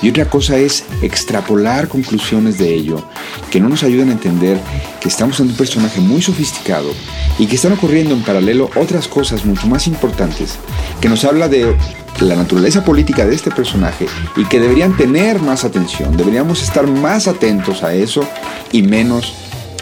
y 0.00 0.10
otra 0.10 0.26
cosa 0.26 0.56
es 0.56 0.84
extrapolar 1.02 1.88
conclusiones 1.88 2.58
de 2.58 2.72
ello 2.72 3.02
que 3.50 3.60
no 3.60 3.68
nos 3.68 3.82
ayudan 3.82 4.10
a 4.10 4.12
entender 4.12 4.58
que 5.00 5.08
estamos 5.08 5.40
en 5.40 5.48
un 5.48 5.54
personaje 5.54 6.00
muy 6.00 6.22
sofisticado 6.22 6.90
y 7.38 7.46
que 7.46 7.56
están 7.56 7.72
ocurriendo 7.72 8.14
en 8.14 8.22
paralelo 8.22 8.70
otras 8.76 9.08
cosas 9.08 9.44
mucho 9.44 9.66
más 9.66 9.86
importantes 9.86 10.54
que 11.00 11.08
nos 11.08 11.24
habla 11.24 11.48
de 11.48 11.76
la 12.20 12.36
naturaleza 12.36 12.84
política 12.84 13.24
de 13.26 13.34
este 13.34 13.50
personaje 13.50 14.06
y 14.36 14.44
que 14.46 14.60
deberían 14.60 14.96
tener 14.96 15.40
más 15.40 15.64
atención, 15.64 16.16
deberíamos 16.16 16.62
estar 16.62 16.86
más 16.86 17.28
atentos 17.28 17.82
a 17.82 17.94
eso 17.94 18.26
y 18.72 18.82
menos 18.82 19.34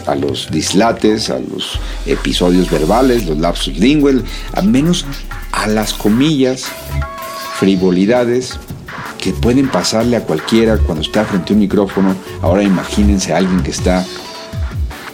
a 0.05 0.15
los 0.15 0.49
dislates, 0.49 1.29
a 1.29 1.39
los 1.39 1.79
episodios 2.05 2.69
verbales, 2.69 3.25
los 3.25 3.37
lapsus 3.37 3.77
lingual, 3.77 4.23
a 4.53 4.61
menos 4.61 5.05
a 5.51 5.67
las 5.67 5.93
comillas, 5.93 6.65
frivolidades 7.59 8.57
que 9.19 9.33
pueden 9.33 9.67
pasarle 9.67 10.15
a 10.15 10.23
cualquiera 10.23 10.77
cuando 10.77 11.01
está 11.01 11.25
frente 11.25 11.51
a 11.51 11.55
un 11.55 11.59
micrófono. 11.59 12.15
Ahora 12.41 12.63
imagínense 12.63 13.33
a 13.33 13.37
alguien 13.37 13.61
que 13.61 13.71
está 13.71 14.05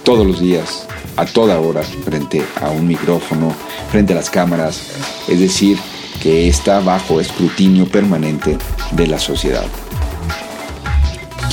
todos 0.03 0.27
los 0.27 0.39
días, 0.39 0.88
a 1.15 1.25
toda 1.25 1.60
hora, 1.60 1.82
frente 1.82 2.44
a 2.62 2.70
un 2.70 2.88
micrófono, 2.88 3.53
frente 3.92 4.13
a 4.13 4.18
las 4.18 4.30
cámaras, 4.30 4.82
es 5.27 5.39
decir, 5.39 5.77
que 6.24 6.48
está 6.48 6.80
bajo 6.80 7.20
escrutinio 7.20 7.86
permanente 7.86 8.58
de 8.94 9.08
la 9.08 9.20
sociedad. 9.20 9.65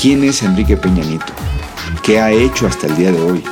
¿Quién 0.01 0.23
es 0.23 0.45
Enrique 0.45 0.77
Peña 0.77 1.03
Nieto? 1.03 1.33
¿Qué 2.05 2.21
ha 2.21 2.31
hecho 2.31 2.69
hasta 2.69 2.87
el 2.87 2.97
día 2.97 3.11
de 3.11 3.21
hoy? 3.21 3.43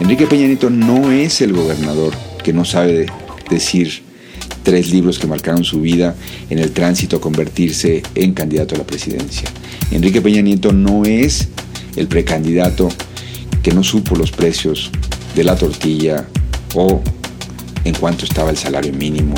Enrique 0.00 0.26
Peña 0.26 0.46
Nieto 0.46 0.70
no 0.70 1.10
es 1.10 1.42
el 1.42 1.52
gobernador 1.52 2.14
que 2.42 2.54
no 2.54 2.64
sabe 2.64 3.04
decir 3.50 4.02
tres 4.62 4.90
libros 4.90 5.18
que 5.18 5.26
marcaron 5.26 5.62
su 5.62 5.82
vida 5.82 6.14
en 6.48 6.58
el 6.58 6.72
tránsito 6.72 7.18
a 7.18 7.20
convertirse 7.20 8.02
en 8.14 8.32
candidato 8.32 8.76
a 8.76 8.78
la 8.78 8.84
presidencia. 8.84 9.50
Enrique 9.90 10.22
Peña 10.22 10.40
Nieto 10.40 10.72
no 10.72 11.04
es 11.04 11.48
el 11.96 12.08
precandidato 12.08 12.88
que 13.62 13.74
no 13.74 13.84
supo 13.84 14.16
los 14.16 14.30
precios 14.30 14.90
de 15.36 15.44
la 15.44 15.54
tortilla 15.54 16.26
o 16.74 17.02
en 17.84 17.94
cuánto 17.94 18.24
estaba 18.24 18.48
el 18.48 18.56
salario 18.56 18.94
mínimo 18.94 19.34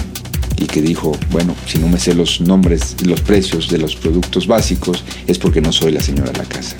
y 0.62 0.66
que 0.66 0.80
dijo, 0.80 1.10
bueno, 1.30 1.56
si 1.66 1.78
no 1.78 1.88
me 1.88 1.98
sé 1.98 2.14
los 2.14 2.40
nombres, 2.40 2.94
los 3.04 3.20
precios 3.20 3.68
de 3.68 3.78
los 3.78 3.96
productos 3.96 4.46
básicos 4.46 5.02
es 5.26 5.36
porque 5.36 5.60
no 5.60 5.72
soy 5.72 5.90
la 5.90 6.00
señora 6.00 6.30
de 6.30 6.38
la 6.38 6.44
casa. 6.44 6.76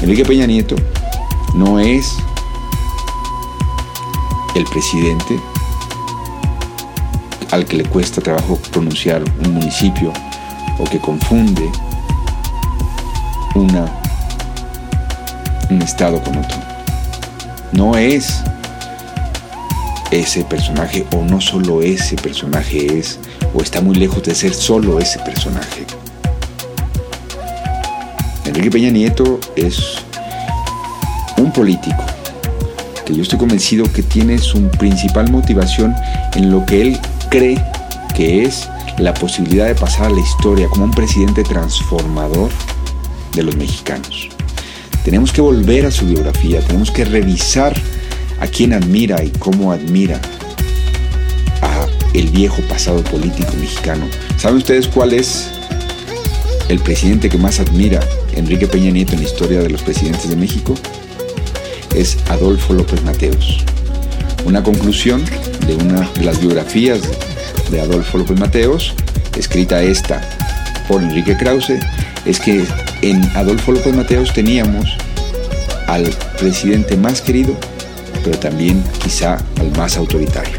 Enrique 0.00 0.24
Peña 0.24 0.46
Nieto 0.46 0.76
no 1.56 1.80
es 1.80 2.14
el 4.54 4.64
presidente 4.64 5.40
al 7.50 7.64
que 7.66 7.78
le 7.78 7.84
cuesta 7.84 8.20
trabajo 8.20 8.56
pronunciar 8.70 9.24
un 9.44 9.54
municipio 9.54 10.12
o 10.78 10.84
que 10.84 11.00
confunde 11.00 11.68
una, 13.56 13.90
un 15.68 15.82
estado 15.82 16.22
con 16.22 16.38
otro. 16.38 16.58
No 17.72 17.96
es 17.96 18.40
ese 20.10 20.44
personaje 20.44 21.06
o 21.14 21.22
no 21.22 21.40
solo 21.40 21.82
ese 21.82 22.16
personaje 22.16 22.98
es 22.98 23.18
o 23.54 23.62
está 23.62 23.80
muy 23.80 23.96
lejos 23.96 24.22
de 24.22 24.34
ser 24.34 24.54
solo 24.54 24.98
ese 24.98 25.18
personaje. 25.20 25.86
Enrique 28.44 28.70
Peña 28.70 28.90
Nieto 28.90 29.38
es 29.56 29.96
un 31.36 31.52
político 31.52 32.02
que 33.06 33.14
yo 33.14 33.22
estoy 33.22 33.38
convencido 33.38 33.90
que 33.92 34.02
tiene 34.02 34.38
su 34.38 34.60
principal 34.70 35.30
motivación 35.30 35.94
en 36.34 36.50
lo 36.50 36.66
que 36.66 36.82
él 36.82 37.00
cree 37.28 37.62
que 38.14 38.42
es 38.44 38.68
la 38.98 39.14
posibilidad 39.14 39.66
de 39.66 39.74
pasar 39.74 40.06
a 40.06 40.10
la 40.10 40.20
historia 40.20 40.68
como 40.68 40.84
un 40.84 40.90
presidente 40.90 41.42
transformador 41.42 42.50
de 43.34 43.42
los 43.42 43.56
mexicanos. 43.56 44.28
Tenemos 45.04 45.32
que 45.32 45.40
volver 45.40 45.86
a 45.86 45.90
su 45.90 46.06
biografía, 46.06 46.60
tenemos 46.60 46.90
que 46.90 47.04
revisar 47.04 47.80
a 48.40 48.46
quién 48.46 48.72
admira 48.72 49.22
y 49.22 49.30
cómo 49.30 49.72
admira 49.72 50.20
a 51.62 51.86
el 52.14 52.28
viejo 52.28 52.60
pasado 52.62 53.02
político 53.04 53.52
mexicano. 53.60 54.06
¿Saben 54.36 54.58
ustedes 54.58 54.88
cuál 54.88 55.12
es 55.12 55.50
el 56.68 56.78
presidente 56.80 57.28
que 57.28 57.38
más 57.38 57.60
admira 57.60 58.00
Enrique 58.34 58.66
Peña 58.66 58.90
Nieto 58.90 59.12
en 59.12 59.22
la 59.22 59.28
historia 59.28 59.60
de 59.60 59.70
los 59.70 59.82
presidentes 59.82 60.28
de 60.28 60.36
México? 60.36 60.74
Es 61.94 62.18
Adolfo 62.28 62.72
López 62.72 63.02
Mateos. 63.02 63.64
Una 64.44 64.62
conclusión 64.62 65.22
de 65.66 65.74
una 65.74 66.08
de 66.10 66.24
las 66.24 66.40
biografías 66.40 67.00
de 67.70 67.80
Adolfo 67.80 68.18
López 68.18 68.38
Mateos, 68.38 68.94
escrita 69.36 69.82
esta 69.82 70.20
por 70.88 71.02
Enrique 71.02 71.36
Krause, 71.36 71.78
es 72.24 72.40
que 72.40 72.64
en 73.02 73.22
Adolfo 73.36 73.72
López 73.72 73.94
Mateos 73.94 74.32
teníamos 74.32 74.96
al 75.86 76.04
presidente 76.38 76.96
más 76.96 77.20
querido, 77.20 77.56
pero 78.24 78.38
también 78.38 78.82
quizá 79.02 79.38
al 79.58 79.70
más 79.76 79.96
autoritario. 79.96 80.56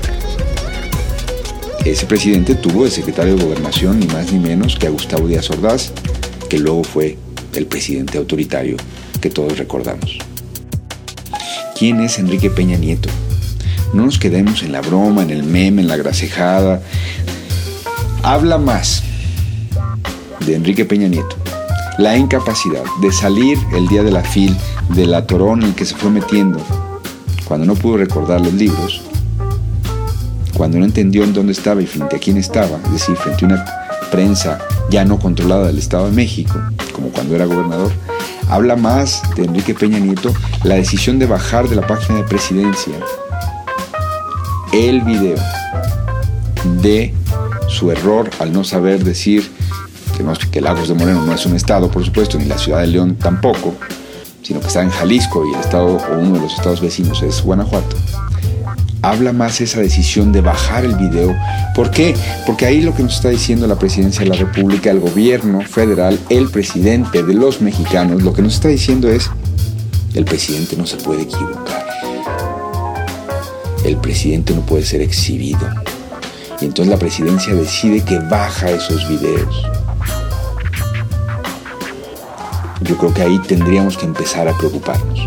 Ese 1.85 2.05
presidente 2.05 2.53
tuvo 2.55 2.83
de 2.83 2.91
secretario 2.91 3.35
de 3.35 3.43
gobernación 3.43 3.99
ni 3.99 4.05
más 4.07 4.31
ni 4.31 4.39
menos 4.39 4.75
que 4.75 4.87
a 4.87 4.91
Gustavo 4.91 5.27
Díaz 5.27 5.49
Ordaz, 5.49 5.91
que 6.47 6.59
luego 6.59 6.83
fue 6.83 7.17
el 7.55 7.65
presidente 7.65 8.19
autoritario 8.19 8.77
que 9.19 9.29
todos 9.29 9.57
recordamos. 9.57 10.19
¿Quién 11.77 11.99
es 12.01 12.19
Enrique 12.19 12.51
Peña 12.51 12.77
Nieto? 12.77 13.09
No 13.93 14.05
nos 14.05 14.19
quedemos 14.19 14.61
en 14.61 14.71
la 14.71 14.81
broma, 14.81 15.23
en 15.23 15.31
el 15.31 15.43
meme, 15.43 15.81
en 15.81 15.87
la 15.87 15.97
grasejada. 15.97 16.81
Habla 18.21 18.59
más 18.59 19.03
de 20.45 20.55
Enrique 20.55 20.85
Peña 20.85 21.07
Nieto. 21.07 21.35
La 21.97 22.15
incapacidad 22.15 22.83
de 23.01 23.11
salir 23.11 23.57
el 23.73 23.87
día 23.87 24.03
de 24.03 24.11
la 24.11 24.23
fil 24.23 24.55
de 24.89 25.07
la 25.07 25.25
torón 25.25 25.63
en 25.63 25.73
que 25.73 25.85
se 25.85 25.95
fue 25.95 26.11
metiendo 26.11 26.63
cuando 27.51 27.65
no 27.65 27.75
pudo 27.75 27.97
recordar 27.97 28.39
los 28.39 28.53
libros, 28.53 29.01
cuando 30.53 30.79
no 30.79 30.85
entendió 30.85 31.25
en 31.25 31.33
dónde 31.33 31.51
estaba 31.51 31.81
y 31.81 31.85
frente 31.85 32.15
a 32.15 32.19
quién 32.19 32.37
estaba, 32.37 32.79
es 32.85 32.91
decir, 32.93 33.13
frente 33.17 33.43
a 33.43 33.47
una 33.49 33.65
prensa 34.09 34.57
ya 34.89 35.03
no 35.03 35.19
controlada 35.19 35.67
del 35.67 35.77
Estado 35.77 36.05
de 36.05 36.13
México, 36.13 36.57
como 36.93 37.09
cuando 37.09 37.35
era 37.35 37.43
gobernador, 37.43 37.91
habla 38.47 38.77
más 38.77 39.21
de 39.35 39.43
Enrique 39.43 39.73
Peña 39.73 39.99
Nieto 39.99 40.33
la 40.63 40.75
decisión 40.75 41.19
de 41.19 41.25
bajar 41.25 41.67
de 41.67 41.75
la 41.75 41.85
página 41.85 42.19
de 42.19 42.23
presidencia 42.23 42.93
el 44.71 45.01
video 45.01 45.35
de 46.81 47.13
su 47.67 47.91
error 47.91 48.29
al 48.39 48.53
no 48.53 48.63
saber 48.63 49.03
decir 49.03 49.51
que, 50.51 50.61
Lagos 50.61 50.87
de 50.87 50.93
Moreno 50.93 51.25
no 51.25 51.33
es 51.33 51.45
un 51.45 51.57
estado, 51.57 51.91
por 51.91 52.05
supuesto, 52.05 52.37
ni 52.37 52.45
la 52.45 52.57
ciudad 52.57 52.79
de 52.79 52.87
León 52.87 53.17
tampoco, 53.17 53.75
sino 54.51 54.59
que 54.59 54.67
está 54.67 54.83
en 54.83 54.89
Jalisco 54.89 55.45
y 55.45 55.53
el 55.53 55.61
estado 55.61 55.95
o 55.95 56.19
uno 56.19 56.33
de 56.33 56.41
los 56.41 56.53
estados 56.53 56.81
vecinos 56.81 57.23
es 57.23 57.41
Guanajuato. 57.41 57.95
Habla 59.01 59.31
más 59.31 59.61
esa 59.61 59.79
decisión 59.79 60.33
de 60.33 60.41
bajar 60.41 60.83
el 60.83 60.95
video. 60.95 61.33
¿Por 61.73 61.89
qué? 61.89 62.13
Porque 62.45 62.65
ahí 62.65 62.81
lo 62.81 62.93
que 62.93 63.01
nos 63.01 63.15
está 63.15 63.29
diciendo 63.29 63.65
la 63.65 63.79
presidencia 63.79 64.25
de 64.25 64.27
la 64.27 64.35
República, 64.35 64.91
el 64.91 64.99
gobierno 64.99 65.61
federal, 65.61 66.19
el 66.27 66.49
presidente 66.49 67.23
de 67.23 67.33
los 67.33 67.61
mexicanos, 67.61 68.23
lo 68.23 68.33
que 68.33 68.41
nos 68.41 68.55
está 68.55 68.67
diciendo 68.67 69.07
es, 69.07 69.31
el 70.15 70.25
presidente 70.25 70.75
no 70.75 70.85
se 70.85 70.97
puede 70.97 71.21
equivocar 71.21 71.81
el 73.85 73.97
presidente 73.97 74.53
no 74.53 74.61
puede 74.61 74.83
ser 74.83 75.01
exhibido. 75.01 75.67
Y 76.59 76.65
entonces 76.65 76.91
la 76.91 76.99
presidencia 76.99 77.55
decide 77.55 78.01
que 78.01 78.19
baja 78.19 78.69
esos 78.69 79.07
videos. 79.09 79.80
Yo 82.91 82.97
creo 82.97 83.13
que 83.13 83.21
ahí 83.21 83.39
tendríamos 83.47 83.97
que 83.97 84.05
empezar 84.05 84.49
a 84.49 84.57
preocuparnos, 84.57 85.25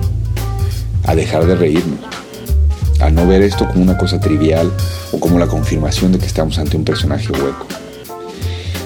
a 1.04 1.14
dejar 1.14 1.46
de 1.46 1.54
reírnos, 1.54 1.98
a 3.00 3.08
no 3.08 3.26
ver 3.26 3.40
esto 3.40 3.66
como 3.66 3.82
una 3.82 3.96
cosa 3.96 4.20
trivial 4.20 4.70
o 5.12 5.18
como 5.18 5.38
la 5.38 5.46
confirmación 5.46 6.12
de 6.12 6.18
que 6.18 6.26
estamos 6.26 6.58
ante 6.58 6.76
un 6.76 6.84
personaje 6.84 7.32
hueco. 7.32 7.66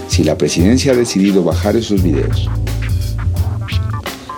Si 0.06 0.22
la 0.22 0.38
presidencia 0.38 0.92
ha 0.92 0.94
decidido 0.94 1.42
bajar 1.42 1.74
esos 1.74 2.04
videos, 2.04 2.48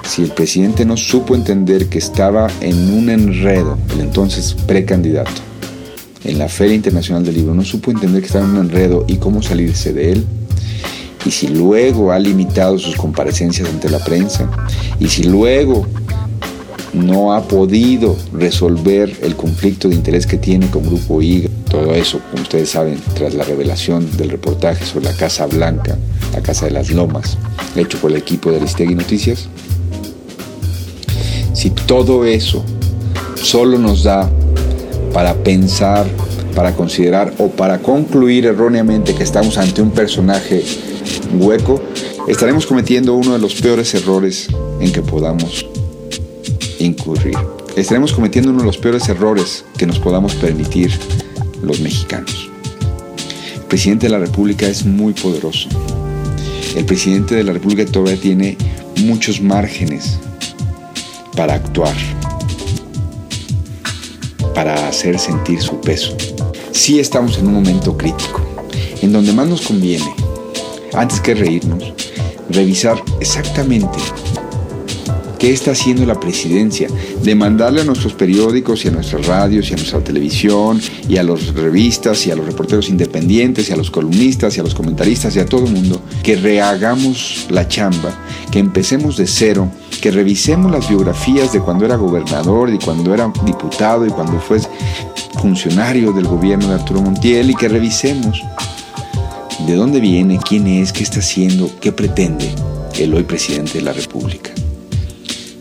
si 0.04 0.22
el 0.22 0.30
presidente 0.30 0.86
no 0.86 0.96
supo 0.96 1.34
entender 1.34 1.90
que 1.90 1.98
estaba 1.98 2.48
en 2.62 2.94
un 2.94 3.10
enredo, 3.10 3.76
el 3.92 4.00
entonces 4.00 4.54
precandidato, 4.66 5.42
en 6.24 6.38
la 6.38 6.48
Feria 6.48 6.76
Internacional 6.76 7.26
del 7.26 7.34
Libro, 7.34 7.54
no 7.54 7.62
supo 7.62 7.90
entender 7.90 8.22
que 8.22 8.28
estaba 8.28 8.46
en 8.46 8.52
un 8.52 8.70
enredo 8.70 9.04
y 9.06 9.18
cómo 9.18 9.42
salirse 9.42 9.92
de 9.92 10.12
él, 10.12 10.26
y 11.24 11.30
si 11.30 11.48
luego 11.48 12.12
ha 12.12 12.18
limitado 12.18 12.78
sus 12.78 12.96
comparecencias 12.96 13.68
ante 13.68 13.88
la 13.88 13.98
prensa, 13.98 14.50
y 14.98 15.08
si 15.08 15.24
luego 15.24 15.86
no 16.92 17.32
ha 17.34 17.42
podido 17.42 18.16
resolver 18.32 19.16
el 19.22 19.36
conflicto 19.36 19.88
de 19.88 19.94
interés 19.94 20.26
que 20.26 20.38
tiene 20.38 20.68
con 20.70 20.84
Grupo 20.84 21.22
IGA, 21.22 21.48
todo 21.70 21.94
eso, 21.94 22.20
como 22.30 22.42
ustedes 22.42 22.70
saben, 22.70 23.00
tras 23.14 23.34
la 23.34 23.44
revelación 23.44 24.16
del 24.16 24.30
reportaje 24.30 24.84
sobre 24.84 25.04
la 25.04 25.16
Casa 25.16 25.46
Blanca, 25.46 25.96
la 26.32 26.42
Casa 26.42 26.66
de 26.66 26.72
las 26.72 26.90
Lomas, 26.90 27.36
hecho 27.76 27.98
por 27.98 28.10
el 28.10 28.16
equipo 28.16 28.50
de 28.50 28.56
Aristegui 28.56 28.94
Noticias, 28.94 29.48
si 31.52 31.70
todo 31.70 32.24
eso 32.24 32.64
solo 33.40 33.78
nos 33.78 34.02
da 34.02 34.28
para 35.12 35.34
pensar, 35.34 36.06
para 36.54 36.74
considerar 36.74 37.32
o 37.38 37.48
para 37.48 37.78
concluir 37.78 38.46
erróneamente 38.46 39.14
que 39.14 39.22
estamos 39.22 39.58
ante 39.58 39.82
un 39.82 39.90
personaje 39.90 40.64
hueco, 41.38 41.80
estaremos 42.28 42.66
cometiendo 42.66 43.14
uno 43.14 43.32
de 43.32 43.38
los 43.38 43.54
peores 43.54 43.94
errores 43.94 44.48
en 44.80 44.92
que 44.92 45.02
podamos 45.02 45.66
incurrir. 46.78 47.36
Estaremos 47.76 48.12
cometiendo 48.12 48.50
uno 48.50 48.60
de 48.60 48.66
los 48.66 48.78
peores 48.78 49.08
errores 49.08 49.64
que 49.76 49.86
nos 49.86 49.98
podamos 49.98 50.34
permitir 50.34 50.90
los 51.62 51.80
mexicanos. 51.80 52.50
El 53.54 53.62
presidente 53.62 54.06
de 54.06 54.12
la 54.12 54.18
República 54.18 54.66
es 54.66 54.84
muy 54.84 55.12
poderoso. 55.12 55.68
El 56.76 56.84
presidente 56.84 57.34
de 57.34 57.44
la 57.44 57.52
República 57.52 57.84
todavía 57.84 58.20
tiene 58.20 58.56
muchos 59.04 59.40
márgenes 59.40 60.18
para 61.36 61.54
actuar, 61.54 61.94
para 64.54 64.88
hacer 64.88 65.18
sentir 65.18 65.60
su 65.60 65.80
peso. 65.80 66.16
Sí 66.72 67.00
estamos 67.00 67.38
en 67.38 67.46
un 67.46 67.54
momento 67.54 67.96
crítico, 67.96 68.40
en 69.02 69.12
donde 69.12 69.32
más 69.32 69.48
nos 69.48 69.62
conviene, 69.62 70.14
antes 70.94 71.20
que 71.20 71.34
reírnos, 71.34 71.92
revisar 72.50 73.02
exactamente 73.20 73.98
¿Qué 75.40 75.54
está 75.54 75.70
haciendo 75.70 76.04
la 76.04 76.20
presidencia? 76.20 76.86
Demandarle 77.22 77.80
a 77.80 77.84
nuestros 77.84 78.12
periódicos 78.12 78.84
y 78.84 78.88
a 78.88 78.90
nuestras 78.90 79.26
radios 79.26 79.70
y 79.70 79.72
a 79.72 79.76
nuestra 79.76 80.04
televisión 80.04 80.78
y 81.08 81.16
a 81.16 81.22
las 81.22 81.54
revistas 81.54 82.26
y 82.26 82.30
a 82.30 82.36
los 82.36 82.44
reporteros 82.44 82.90
independientes 82.90 83.70
y 83.70 83.72
a 83.72 83.76
los 83.76 83.90
columnistas 83.90 84.54
y 84.54 84.60
a 84.60 84.62
los 84.62 84.74
comentaristas 84.74 85.34
y 85.34 85.38
a 85.38 85.46
todo 85.46 85.64
el 85.64 85.72
mundo 85.72 86.02
que 86.22 86.36
rehagamos 86.36 87.46
la 87.48 87.66
chamba, 87.66 88.22
que 88.52 88.58
empecemos 88.58 89.16
de 89.16 89.26
cero, 89.26 89.72
que 90.02 90.10
revisemos 90.10 90.70
las 90.70 90.86
biografías 90.90 91.54
de 91.54 91.60
cuando 91.60 91.86
era 91.86 91.96
gobernador 91.96 92.68
y 92.68 92.76
cuando 92.76 93.14
era 93.14 93.32
diputado 93.46 94.04
y 94.04 94.10
cuando 94.10 94.38
fue 94.40 94.58
funcionario 95.40 96.12
del 96.12 96.26
gobierno 96.26 96.68
de 96.68 96.74
Arturo 96.74 97.00
Montiel 97.00 97.48
y 97.48 97.54
que 97.54 97.70
revisemos 97.70 98.42
de 99.66 99.74
dónde 99.74 100.00
viene, 100.00 100.38
quién 100.46 100.66
es, 100.66 100.92
qué 100.92 101.02
está 101.02 101.20
haciendo, 101.20 101.70
qué 101.80 101.92
pretende 101.92 102.54
el 102.98 103.14
hoy 103.14 103.22
presidente 103.22 103.78
de 103.78 103.84
la 103.84 103.94
República. 103.94 104.50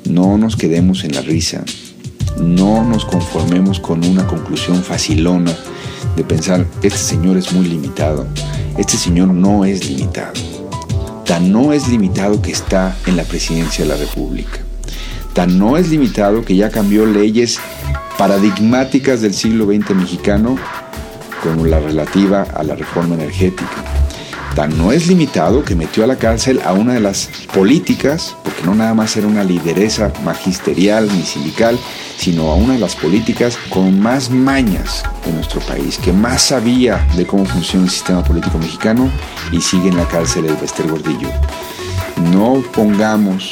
No 0.09 0.39
nos 0.39 0.55
quedemos 0.55 1.03
en 1.03 1.13
la 1.13 1.21
risa, 1.21 1.63
no 2.41 2.83
nos 2.83 3.05
conformemos 3.05 3.79
con 3.79 4.03
una 4.03 4.25
conclusión 4.25 4.83
facilona 4.83 5.55
de 6.15 6.23
pensar, 6.23 6.65
este 6.81 6.97
señor 6.97 7.37
es 7.37 7.53
muy 7.53 7.67
limitado, 7.67 8.25
este 8.79 8.97
señor 8.97 9.27
no 9.27 9.65
es 9.65 9.87
limitado. 9.87 10.33
Tan 11.25 11.51
no 11.51 11.73
es 11.73 11.87
limitado 11.89 12.41
que 12.41 12.51
está 12.51 12.97
en 13.05 13.17
la 13.17 13.23
presidencia 13.23 13.85
de 13.85 13.91
la 13.91 13.97
República. 13.97 14.61
Tan 15.33 15.59
no 15.59 15.77
es 15.77 15.89
limitado 15.89 16.43
que 16.43 16.55
ya 16.55 16.71
cambió 16.71 17.05
leyes 17.05 17.59
paradigmáticas 18.17 19.21
del 19.21 19.35
siglo 19.35 19.65
XX 19.65 19.91
mexicano 19.91 20.57
como 21.43 21.67
la 21.67 21.79
relativa 21.79 22.41
a 22.41 22.63
la 22.63 22.73
reforma 22.73 23.13
energética 23.13 23.98
no 24.67 24.91
es 24.91 25.07
limitado 25.07 25.63
que 25.63 25.75
metió 25.75 26.03
a 26.03 26.07
la 26.07 26.17
cárcel 26.17 26.59
a 26.63 26.73
una 26.73 26.93
de 26.93 26.99
las 26.99 27.29
políticas, 27.53 28.35
porque 28.43 28.63
no 28.63 28.75
nada 28.75 28.93
más 28.93 29.15
era 29.15 29.27
una 29.27 29.43
lideresa 29.43 30.11
magisterial 30.23 31.07
ni 31.07 31.23
sindical, 31.23 31.77
sino 32.17 32.51
a 32.51 32.55
una 32.55 32.73
de 32.73 32.79
las 32.79 32.95
políticas 32.95 33.57
con 33.69 33.99
más 33.99 34.29
mañas 34.29 35.03
de 35.25 35.33
nuestro 35.33 35.61
país, 35.61 35.97
que 35.97 36.11
más 36.11 36.41
sabía 36.41 37.07
de 37.15 37.25
cómo 37.25 37.45
funciona 37.45 37.85
el 37.85 37.91
sistema 37.91 38.23
político 38.23 38.57
mexicano 38.57 39.09
y 39.51 39.61
sigue 39.61 39.89
en 39.89 39.97
la 39.97 40.07
cárcel 40.07 40.45
el 40.45 40.55
Bester 40.55 40.87
Gordillo. 40.87 41.29
No 42.33 42.63
pongamos 42.73 43.51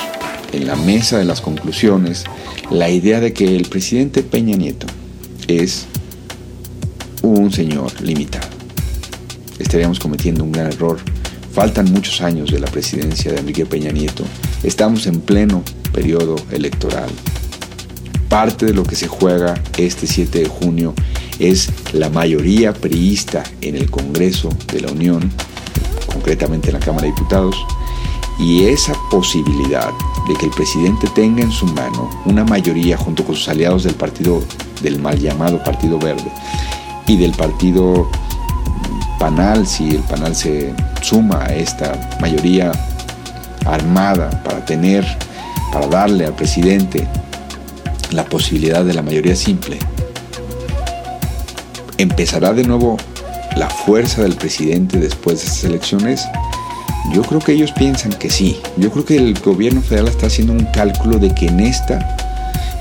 en 0.51 0.67
la 0.67 0.75
mesa 0.75 1.17
de 1.17 1.25
las 1.25 1.41
conclusiones 1.41 2.25
la 2.69 2.89
idea 2.89 3.19
de 3.19 3.33
que 3.33 3.55
el 3.55 3.67
presidente 3.69 4.23
Peña 4.23 4.57
Nieto 4.57 4.87
es 5.47 5.85
un 7.21 7.51
señor 7.51 8.01
limitado 8.01 8.56
estaríamos 9.59 9.99
cometiendo 9.99 10.43
un 10.43 10.51
gran 10.51 10.67
error. 10.67 10.97
Faltan 11.53 11.91
muchos 11.91 12.21
años 12.21 12.51
de 12.51 12.59
la 12.59 12.67
presidencia 12.67 13.31
de 13.31 13.39
Enrique 13.39 13.65
Peña 13.65 13.91
Nieto. 13.91 14.23
Estamos 14.63 15.07
en 15.07 15.21
pleno 15.21 15.63
periodo 15.91 16.35
electoral. 16.51 17.09
Parte 18.29 18.67
de 18.67 18.73
lo 18.73 18.83
que 18.83 18.95
se 18.95 19.07
juega 19.07 19.55
este 19.77 20.05
7 20.05 20.39
de 20.39 20.47
junio 20.47 20.93
es 21.39 21.69
la 21.93 22.09
mayoría 22.09 22.73
priista 22.73 23.43
en 23.61 23.75
el 23.75 23.89
Congreso 23.89 24.49
de 24.71 24.81
la 24.81 24.91
Unión, 24.91 25.31
concretamente 26.05 26.69
en 26.69 26.73
la 26.73 26.79
Cámara 26.79 27.03
de 27.03 27.13
Diputados, 27.13 27.55
y 28.39 28.65
esa 28.65 28.93
posibilidad 29.09 29.91
de 30.27 30.35
que 30.35 30.45
el 30.45 30.51
presidente 30.51 31.07
tenga 31.15 31.41
en 31.41 31.51
su 31.51 31.65
mano 31.67 32.09
una 32.25 32.43
mayoría 32.43 32.97
junto 32.97 33.23
con 33.23 33.35
sus 33.35 33.47
aliados 33.49 33.83
del 33.83 33.95
partido, 33.95 34.43
del 34.81 34.99
mal 34.99 35.19
llamado 35.19 35.63
Partido 35.63 35.97
Verde 35.97 36.31
y 37.07 37.17
del 37.17 37.31
Partido 37.31 38.09
panal, 39.19 39.67
si 39.67 39.89
el 39.89 40.01
panal 40.03 40.35
se 40.35 40.73
suma 41.01 41.43
a 41.43 41.55
esta 41.55 41.93
mayoría 42.19 42.71
armada 43.65 44.29
para 44.43 44.63
tener, 44.65 45.05
para 45.71 45.87
darle 45.87 46.25
al 46.25 46.33
presidente 46.33 47.07
la 48.11 48.25
posibilidad 48.25 48.83
de 48.83 48.93
la 48.93 49.01
mayoría 49.01 49.35
simple, 49.35 49.79
¿empezará 51.97 52.53
de 52.53 52.63
nuevo 52.63 52.97
la 53.55 53.69
fuerza 53.69 54.21
del 54.21 54.35
presidente 54.35 54.99
después 54.99 55.39
de 55.39 55.45
estas 55.45 55.63
elecciones? 55.63 56.25
Yo 57.13 57.21
creo 57.23 57.39
que 57.39 57.53
ellos 57.53 57.71
piensan 57.71 58.11
que 58.13 58.29
sí. 58.29 58.59
Yo 58.77 58.91
creo 58.91 59.05
que 59.05 59.15
el 59.15 59.39
gobierno 59.39 59.81
federal 59.81 60.09
está 60.09 60.27
haciendo 60.27 60.53
un 60.53 60.65
cálculo 60.65 61.19
de 61.19 61.33
que 61.33 61.47
en 61.47 61.61
esta, 61.61 62.17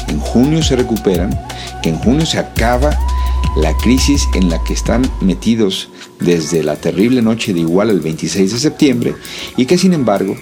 en 0.09 0.19
junio 0.19 0.63
se 0.63 0.77
recuperan, 0.77 1.31
que 1.83 1.91
en 1.91 1.99
junio 1.99 2.27
se 2.27 2.39
acaba 2.39 2.91
la 3.57 3.75
crisis 3.79 4.29
en 4.35 4.51
la 4.51 4.63
que 4.65 4.75
están 4.75 5.09
metidos 5.21 5.89
desde 6.21 6.63
la 6.63 6.77
terrible 6.77 7.23
noche 7.23 7.53
de 7.53 7.61
igual 7.61 7.91
el 7.91 8.01
26 8.01 8.53
de 8.53 8.59
septiembre 8.59 9.15
y 9.57 9.67
que 9.67 9.79
sin 9.79 9.93
embargo 9.93 10.37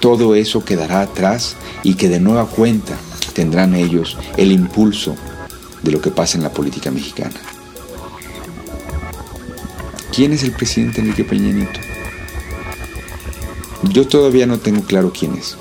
todo 0.00 0.34
eso 0.34 0.64
quedará 0.64 1.00
atrás 1.00 1.56
y 1.82 1.94
que 1.94 2.08
de 2.08 2.20
nueva 2.20 2.46
cuenta 2.46 2.96
tendrán 3.32 3.74
ellos 3.74 4.16
el 4.36 4.52
impulso 4.52 5.16
de 5.82 5.92
lo 5.92 6.00
que 6.00 6.10
pasa 6.10 6.36
en 6.36 6.44
la 6.44 6.52
política 6.52 6.90
mexicana. 6.90 7.36
¿Quién 10.14 10.32
es 10.32 10.42
el 10.42 10.52
presidente 10.52 11.00
Enrique 11.00 11.24
Peña 11.24 11.52
Nieto? 11.52 11.80
Yo 13.90 14.06
todavía 14.06 14.46
no 14.46 14.58
tengo 14.58 14.82
claro 14.82 15.12
quién 15.16 15.34
es, 15.36 15.56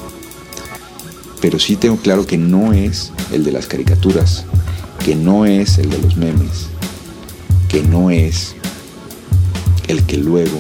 pero 1.39 1.59
sí 1.59 1.75
tengo 1.75 1.97
claro 1.97 2.25
que 2.25 2.37
no 2.37 2.73
es 2.73 3.11
el 3.31 3.43
de 3.43 3.51
las 3.51 3.67
caricaturas, 3.67 4.45
que 5.05 5.15
no 5.15 5.45
es 5.45 5.77
el 5.77 5.89
de 5.91 5.99
los 5.99 6.17
memes, 6.17 6.69
que 7.69 7.83
no 7.83 8.09
es 8.09 8.55
el 9.87 10.03
que 10.03 10.17
luego 10.17 10.59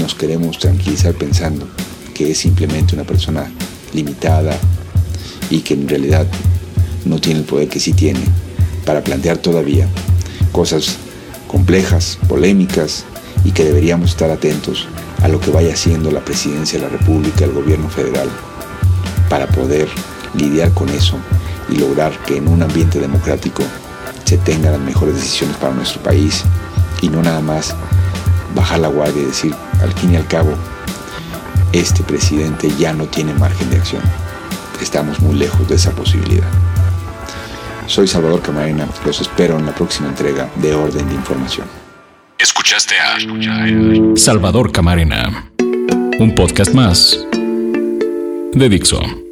nos 0.00 0.14
queremos 0.14 0.58
tranquilizar 0.58 1.14
pensando 1.14 1.66
que 2.14 2.30
es 2.30 2.38
simplemente 2.38 2.94
una 2.94 3.04
persona 3.04 3.50
limitada 3.92 4.56
y 5.50 5.60
que 5.60 5.74
en 5.74 5.88
realidad 5.88 6.26
no 7.04 7.20
tiene 7.20 7.40
el 7.40 7.46
poder 7.46 7.68
que 7.68 7.80
sí 7.80 7.92
tiene 7.92 8.20
para 8.84 9.02
plantear 9.02 9.38
todavía 9.38 9.88
cosas 10.52 10.96
complejas, 11.46 12.18
polémicas 12.28 13.04
y 13.44 13.52
que 13.52 13.64
deberíamos 13.64 14.10
estar 14.10 14.30
atentos 14.30 14.88
a 15.22 15.28
lo 15.28 15.40
que 15.40 15.50
vaya 15.50 15.72
haciendo 15.72 16.10
la 16.10 16.24
presidencia 16.24 16.78
de 16.78 16.86
la 16.86 16.90
República, 16.90 17.44
el 17.44 17.52
gobierno 17.52 17.88
federal, 17.88 18.28
para 19.28 19.46
poder 19.46 19.88
lidiar 20.34 20.72
con 20.72 20.88
eso 20.90 21.16
y 21.70 21.76
lograr 21.76 22.12
que 22.24 22.36
en 22.36 22.48
un 22.48 22.62
ambiente 22.62 23.00
democrático 23.00 23.62
se 24.26 24.36
tengan 24.38 24.72
las 24.72 24.80
mejores 24.80 25.14
decisiones 25.14 25.56
para 25.56 25.72
nuestro 25.72 26.02
país 26.02 26.44
y 27.00 27.08
no 27.08 27.22
nada 27.22 27.40
más 27.40 27.74
bajar 28.54 28.80
la 28.80 28.88
guardia 28.88 29.22
y 29.22 29.26
decir, 29.26 29.54
al 29.80 29.92
fin 29.92 30.14
y 30.14 30.16
al 30.16 30.26
cabo, 30.26 30.50
este 31.72 32.02
presidente 32.02 32.68
ya 32.76 32.92
no 32.92 33.06
tiene 33.06 33.32
margen 33.34 33.70
de 33.70 33.76
acción. 33.76 34.02
Estamos 34.82 35.20
muy 35.20 35.36
lejos 35.36 35.68
de 35.68 35.76
esa 35.76 35.92
posibilidad. 35.92 36.46
Soy 37.86 38.08
Salvador 38.08 38.42
Camarena, 38.42 38.88
los 39.04 39.20
espero 39.20 39.58
en 39.58 39.66
la 39.66 39.74
próxima 39.74 40.08
entrega 40.08 40.50
de 40.56 40.74
Orden 40.74 41.06
de 41.08 41.14
Información. 41.14 41.66
Escuchaste 42.36 42.96
a 42.98 43.16
Salvador 44.16 44.72
Camarena, 44.72 45.50
un 46.18 46.34
podcast 46.34 46.74
más 46.74 47.16
de 48.52 48.68
Dixo. 48.68 49.25